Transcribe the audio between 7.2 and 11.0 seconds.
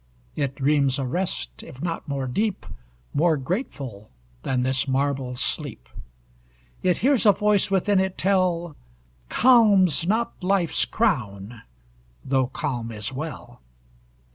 a voice within it tell: _Calms not life's